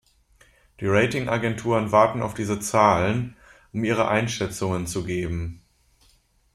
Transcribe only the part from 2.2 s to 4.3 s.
auf diese Zahlen, um ihre